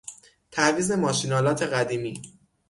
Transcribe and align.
تعویض 0.51 0.91
ماشین 0.91 1.33
آلات 1.33 1.61
قدیمی 1.63 2.21